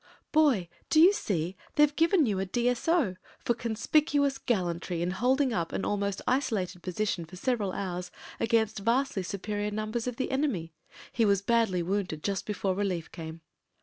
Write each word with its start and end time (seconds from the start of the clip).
"Boy, 0.31 0.67
do 0.89 0.99
you 0.99 1.13
see, 1.13 1.55
they've 1.75 1.95
given 1.95 2.25
you 2.25 2.39
a 2.39 2.45
D.S.O. 2.47 3.17
Tor 3.45 3.55
conspicuous 3.55 4.39
gallantry 4.39 4.99
in 5.03 5.11
holding 5.11 5.53
up 5.53 5.71
an 5.73 5.85
almost 5.85 6.23
isolated 6.27 6.81
position 6.81 7.23
for 7.23 7.35
several 7.35 7.71
hours 7.71 8.09
against 8.39 8.79
vastly 8.79 9.21
superior 9.21 9.69
numbers 9.69 10.07
of 10.07 10.15
the 10.15 10.31
enemy. 10.31 10.73
He 11.13 11.23
was 11.23 11.43
badly 11.43 11.83
wounded 11.83 12.23
just 12.23 12.47
before 12.47 12.73
relief 12.73 13.11
came.' 13.11 13.41